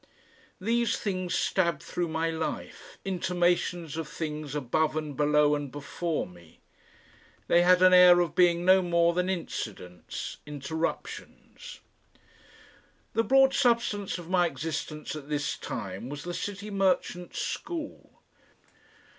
5 0.57 0.65
These 0.65 0.97
things 0.97 1.35
stabbed 1.35 1.83
through 1.83 2.07
my 2.07 2.31
life, 2.31 2.97
intimations 3.05 3.97
of 3.97 4.07
things 4.07 4.55
above 4.55 4.95
and 4.95 5.15
below 5.15 5.53
and 5.53 5.71
before 5.71 6.25
me. 6.25 6.59
They 7.47 7.61
had 7.61 7.83
an 7.83 7.93
air 7.93 8.19
of 8.19 8.33
being 8.33 8.65
no 8.65 8.81
more 8.81 9.13
than 9.13 9.29
incidents, 9.29 10.37
interruptions. 10.47 11.81
The 13.13 13.23
broad 13.23 13.53
substance 13.53 14.17
of 14.17 14.27
my 14.27 14.47
existence 14.47 15.15
at 15.15 15.29
this 15.29 15.55
time 15.55 16.09
was 16.09 16.23
the 16.23 16.33
City 16.33 16.71
Merchants 16.71 17.39
School. 17.39 18.23